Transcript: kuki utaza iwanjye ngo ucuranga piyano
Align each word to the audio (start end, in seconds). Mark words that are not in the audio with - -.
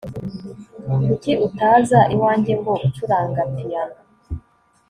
kuki 1.05 1.31
utaza 1.47 1.99
iwanjye 2.13 2.53
ngo 2.59 2.73
ucuranga 2.87 3.41
piyano 3.53 3.99